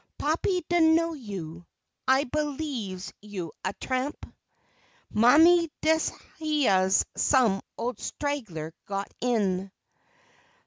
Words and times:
Pappy 0.17 0.65
do' 0.67 0.79
know 0.81 1.13
you 1.13 1.67
I 2.07 2.23
b'lieves 2.23 3.13
you's 3.21 3.51
a 3.63 3.71
tramp; 3.73 4.25
Mammy, 5.11 5.69
dis 5.81 6.09
hyeah's 6.39 7.05
some 7.15 7.61
ol' 7.77 7.93
straggler 7.99 8.73
got 8.87 9.13
in! 9.21 9.71